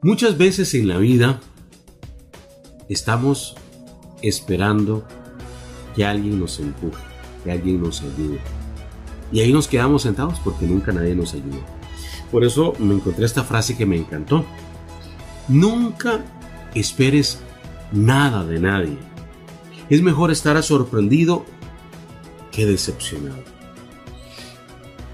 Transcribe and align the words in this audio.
Muchas 0.00 0.38
veces 0.38 0.74
en 0.74 0.86
la 0.86 0.98
vida 0.98 1.40
estamos 2.88 3.56
esperando 4.22 5.04
que 5.96 6.04
alguien 6.04 6.38
nos 6.38 6.60
empuje, 6.60 7.02
que 7.42 7.50
alguien 7.50 7.82
nos 7.82 8.02
ayude. 8.02 8.38
Y 9.32 9.40
ahí 9.40 9.52
nos 9.52 9.66
quedamos 9.66 10.02
sentados 10.02 10.38
porque 10.44 10.66
nunca 10.66 10.92
nadie 10.92 11.16
nos 11.16 11.34
ayudó. 11.34 11.58
Por 12.30 12.44
eso 12.44 12.74
me 12.78 12.94
encontré 12.94 13.26
esta 13.26 13.42
frase 13.42 13.76
que 13.76 13.86
me 13.86 13.96
encantó. 13.96 14.44
Nunca 15.48 16.24
esperes 16.76 17.40
nada 17.90 18.44
de 18.44 18.60
nadie. 18.60 18.96
Es 19.90 20.00
mejor 20.00 20.30
estar 20.30 20.62
sorprendido 20.62 21.44
que 22.52 22.66
decepcionado. 22.66 23.42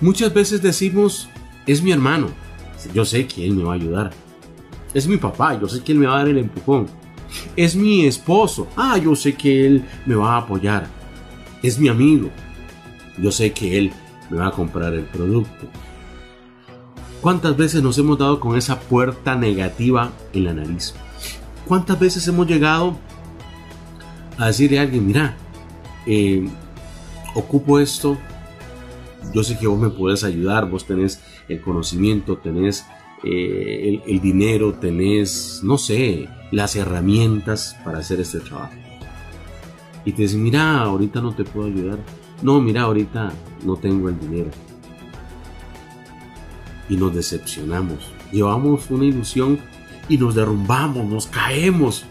Muchas 0.00 0.34
veces 0.34 0.60
decimos, 0.60 1.28
es 1.68 1.82
mi 1.82 1.92
hermano, 1.92 2.30
yo 2.92 3.04
sé 3.04 3.28
que 3.28 3.46
él 3.46 3.54
me 3.54 3.62
va 3.62 3.74
a 3.74 3.76
ayudar. 3.76 4.10
Es 4.94 5.06
mi 5.06 5.16
papá, 5.16 5.58
yo 5.58 5.68
sé 5.68 5.82
que 5.82 5.92
él 5.92 5.98
me 5.98 6.06
va 6.06 6.14
a 6.14 6.18
dar 6.18 6.28
el 6.28 6.38
empujón. 6.38 6.86
Es 7.56 7.74
mi 7.74 8.04
esposo, 8.04 8.68
ah, 8.76 8.98
yo 8.98 9.16
sé 9.16 9.34
que 9.34 9.66
él 9.66 9.84
me 10.04 10.14
va 10.14 10.34
a 10.34 10.38
apoyar. 10.38 10.86
Es 11.62 11.78
mi 11.78 11.88
amigo, 11.88 12.28
yo 13.18 13.32
sé 13.32 13.52
que 13.52 13.78
él 13.78 13.92
me 14.30 14.38
va 14.38 14.48
a 14.48 14.52
comprar 14.52 14.92
el 14.92 15.04
producto. 15.04 15.66
¿Cuántas 17.20 17.56
veces 17.56 17.82
nos 17.82 17.96
hemos 17.98 18.18
dado 18.18 18.40
con 18.40 18.56
esa 18.56 18.80
puerta 18.80 19.36
negativa 19.36 20.10
en 20.32 20.44
la 20.44 20.54
nariz? 20.54 20.94
¿Cuántas 21.66 21.98
veces 21.98 22.26
hemos 22.26 22.46
llegado 22.46 22.98
a 24.38 24.48
decirle 24.48 24.78
a 24.78 24.82
alguien, 24.82 25.06
mira, 25.06 25.36
eh, 26.06 26.46
ocupo 27.34 27.78
esto, 27.78 28.18
yo 29.32 29.42
sé 29.42 29.58
que 29.58 29.66
vos 29.66 29.78
me 29.78 29.88
puedes 29.88 30.24
ayudar, 30.24 30.68
vos 30.68 30.84
tenés 30.84 31.20
el 31.48 31.60
conocimiento, 31.60 32.38
tenés 32.38 32.84
eh, 33.24 34.02
el, 34.06 34.20
dinero, 34.20 34.74
tenés, 34.74 35.60
no 35.62 35.78
sé, 35.78 36.28
las 36.50 36.76
herramientas 36.76 37.76
para 37.84 37.98
hacer 37.98 38.20
este 38.20 38.40
trabajo. 38.40 38.74
Y 40.04 40.12
te 40.12 40.22
dicen, 40.22 40.42
mira, 40.42 40.80
ahorita 40.80 41.20
no 41.20 41.34
te 41.34 41.44
puedo 41.44 41.68
ayudar. 41.68 41.98
No, 42.42 42.60
mira, 42.60 42.82
ahorita 42.82 43.32
no 43.64 43.76
tengo 43.76 44.08
el 44.08 44.18
dinero 44.18 44.50
y 46.88 46.96
nos 46.96 47.14
decepcionamos. 47.14 48.12
Llevamos 48.32 48.90
una 48.90 49.04
ilusión 49.04 49.58
y 50.08 50.18
nos 50.18 50.34
derrumbamos, 50.34 51.06
nos 51.06 51.26
caemos, 51.26 52.04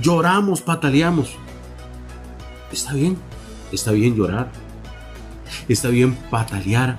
lloramos, 0.00 0.62
pataleamos. 0.62 1.36
Está 2.72 2.94
bien, 2.94 3.16
está 3.70 3.92
bien 3.92 4.14
llorar, 4.14 4.50
está 5.68 5.88
bien 5.88 6.14
patalear, 6.30 6.96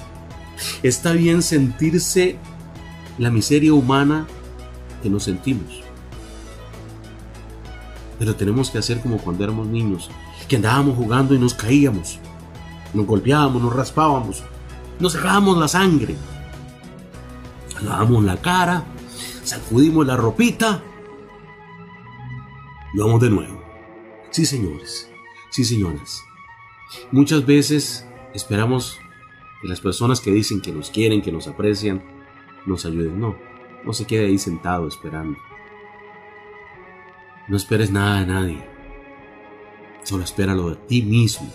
está 0.83 1.13
bien 1.13 1.41
sentirse 1.41 2.37
la 3.20 3.30
miseria 3.30 3.73
humana 3.73 4.25
que 5.03 5.09
nos 5.09 5.25
sentimos. 5.25 5.84
Pero 8.17 8.36
tenemos 8.36 8.72
que 8.72 8.80
hacer 8.80 9.02
como 9.02 9.17
cuando 9.17 9.44
éramos 9.44 9.67
niños, 9.67 10.09
que 10.48 10.56
andábamos 10.56 10.95
jugando 10.95 11.36
y 11.36 11.40
nos 11.40 11.53
caíamos, 11.53 12.17
nos 12.94 13.06
golpeábamos, 13.06 13.62
nos 13.62 13.75
raspábamos, 13.75 14.44
nos 15.00 15.14
sacábamos 15.14 15.58
la 15.58 15.67
sangre, 15.67 16.16
lavamos 17.84 18.23
la 18.23 18.38
cara, 18.38 18.84
sacudimos 19.44 20.08
la 20.08 20.17
ropita 20.17 20.81
y 22.94 23.00
vamos 23.00 23.22
de 23.22 23.30
nuevo. 23.30 23.62
Sí, 24.31 24.45
señores, 24.45 25.09
sí, 25.50 25.66
señoras. 25.66 26.23
Muchas 27.12 27.45
veces 27.45 28.06
esperamos 28.34 28.97
que 29.62 29.67
las 29.67 29.81
personas 29.81 30.22
que 30.22 30.31
dicen 30.31 30.62
que 30.62 30.72
nos 30.72 30.90
quieren, 30.90 31.22
que 31.22 31.31
nos 31.31 31.47
aprecian, 31.47 32.19
nos 32.65 32.85
ayuden. 32.85 33.19
No, 33.19 33.35
no 33.84 33.94
se 33.94 34.06
quede 34.06 34.28
ahí 34.28 34.38
sentado 34.38 34.88
esperando. 34.88 35.38
No 37.47 37.57
esperes 37.57 37.91
nada 37.91 38.19
de 38.19 38.25
nadie. 38.28 38.66
Solo 40.03 40.23
espéralo 40.23 40.69
de 40.69 40.75
ti 40.75 41.01
mismo. 41.01 41.51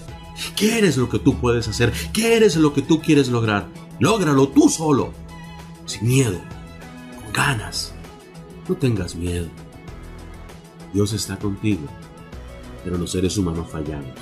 ¿Qué 0.57 0.79
eres 0.79 0.97
lo 0.97 1.09
que 1.09 1.19
tú 1.19 1.37
puedes 1.37 1.69
hacer? 1.69 1.93
¿Qué 2.13 2.37
eres 2.37 2.57
lo 2.57 2.73
que 2.73 2.83
tú 2.83 3.01
quieres 3.01 3.29
lograr? 3.29 3.69
Lógralo 4.01 4.49
tú 4.49 4.69
solo 4.69 5.13
sin 5.87 6.09
miedo, 6.09 6.41
con 7.23 7.33
ganas. 7.33 7.95
No 8.69 8.75
tengas 8.75 9.15
miedo. 9.15 9.49
Dios 10.93 11.13
está 11.13 11.37
contigo, 11.37 11.87
pero 12.83 12.97
los 12.99 13.13
seres 13.13 13.37
humanos 13.37 13.69
fallamos. 13.71 14.15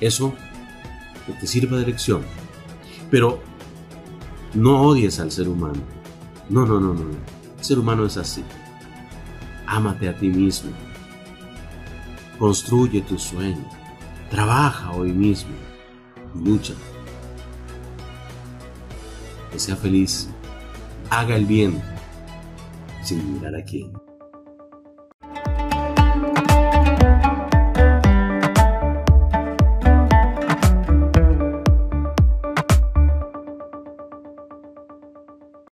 Eso 0.00 0.34
que 1.26 1.32
te 1.32 1.46
sirva 1.46 1.78
de 1.78 1.86
lección. 1.86 2.22
Pero 3.10 3.40
no 4.54 4.82
odies 4.82 5.20
al 5.20 5.30
ser 5.30 5.48
humano. 5.48 5.80
No, 6.48 6.64
no, 6.64 6.80
no, 6.80 6.94
no. 6.94 7.10
El 7.58 7.64
ser 7.64 7.78
humano 7.78 8.06
es 8.06 8.16
así. 8.16 8.42
Ámate 9.66 10.08
a 10.08 10.16
ti 10.16 10.28
mismo. 10.28 10.70
Construye 12.38 13.02
tu 13.02 13.18
sueño. 13.18 13.64
Trabaja 14.30 14.92
hoy 14.92 15.12
mismo. 15.12 15.54
lucha 16.34 16.74
que 19.50 19.58
sea 19.58 19.76
feliz, 19.76 20.28
haga 21.10 21.36
el 21.36 21.46
bien 21.46 21.80
sin 23.02 23.34
mirar 23.34 23.56
a 23.56 23.64
quién. 23.64 24.07